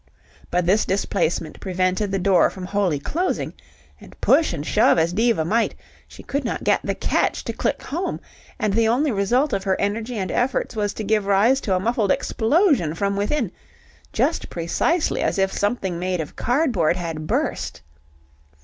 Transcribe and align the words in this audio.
But 0.49 0.65
this 0.65 0.83
displacement 0.83 1.59
prevented 1.59 2.09
the 2.11 2.17
door 2.17 2.49
from 2.49 2.65
wholly 2.65 2.97
closing, 2.97 3.53
and 3.99 4.19
push 4.19 4.51
and 4.51 4.65
shove 4.65 4.97
as 4.97 5.13
Diva 5.13 5.45
might, 5.45 5.75
she 6.07 6.23
could 6.23 6.43
not 6.43 6.63
get 6.63 6.79
the 6.83 6.95
catch 6.95 7.43
to 7.43 7.53
click 7.53 7.83
home, 7.83 8.19
and 8.57 8.73
the 8.73 8.87
only 8.87 9.11
result 9.11 9.53
of 9.53 9.63
her 9.65 9.79
energy 9.79 10.17
and 10.17 10.31
efforts 10.31 10.75
was 10.75 10.95
to 10.95 11.03
give 11.03 11.27
rise 11.27 11.61
to 11.61 11.75
a 11.75 11.79
muffled 11.79 12.09
explosion 12.11 12.95
from 12.95 13.15
within, 13.15 13.51
just 14.11 14.49
precisely 14.49 15.21
as 15.21 15.37
if 15.37 15.53
something 15.53 15.99
made 15.99 16.19
of 16.19 16.35
cardboard 16.35 16.97
had 16.97 17.27
burst. 17.27 17.83